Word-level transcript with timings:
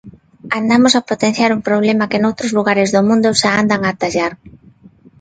Andamos 0.59 0.93
a 0.95 1.05
potenciar 1.09 1.51
un 1.57 1.65
problema 1.67 2.09
que 2.11 2.19
noutros 2.21 2.51
lugares 2.57 2.89
do 2.95 3.01
mundo 3.09 3.29
xa 3.41 3.51
andan 3.61 3.81
a 3.83 3.91
atallar. 3.93 4.33